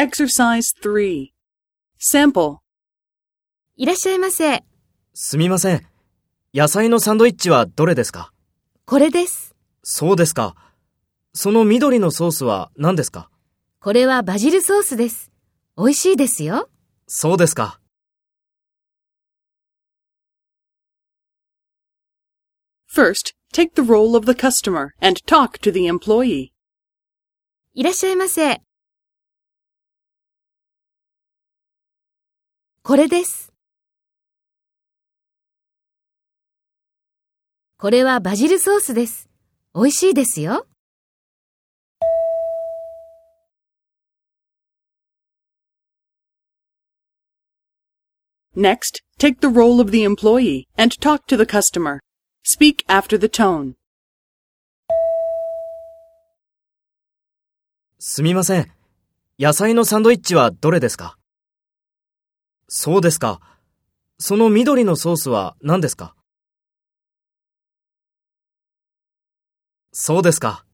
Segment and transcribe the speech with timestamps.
[0.00, 1.28] Exercise 3.
[1.98, 2.56] Sample.
[3.76, 4.64] いらっしゃいませ。
[5.12, 5.86] すみません。
[6.54, 8.32] 野菜のサンドイッチはどれですか？
[8.86, 9.54] これです。
[9.82, 10.54] そうですか。
[11.34, 13.28] その緑のソースは何ですか？
[13.78, 15.30] これはバジルソースです。
[15.76, 16.70] 美味しいですよ。
[17.06, 17.78] そうですか。
[22.90, 26.52] First, take the role of the customer and talk to the employee.
[27.74, 28.62] いらっしゃいませ。
[32.90, 33.52] これです。
[37.78, 39.30] これはバジルソースです。
[39.76, 40.66] 美味しいですよ。
[48.56, 52.00] Next, take the role of the employee and talk to the customer.
[52.42, 53.74] Speak after the tone.
[58.00, 58.72] すみません。
[59.38, 61.19] 野菜のサンドイッチはどれですか
[62.72, 63.40] そうですか。
[64.20, 66.14] その緑のソースは何ですか？
[69.92, 70.64] そうですか。